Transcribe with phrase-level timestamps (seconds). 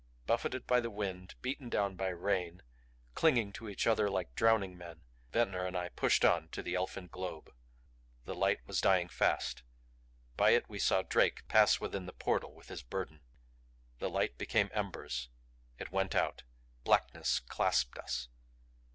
[0.25, 2.63] Buffeted by wind, beaten down by rain,
[3.13, 7.05] clinging to each other like drowning men, Ventnor and I pushed on to the elfin
[7.05, 7.51] globe.
[8.25, 9.61] The light was dying fast.
[10.35, 13.21] By it we saw Drake pass within the portal with his burden.
[13.99, 15.29] The light became embers;
[15.77, 16.41] it went out;
[16.83, 18.27] blackness clasped us.